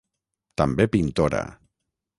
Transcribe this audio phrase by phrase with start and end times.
[0.61, 1.45] També pintora.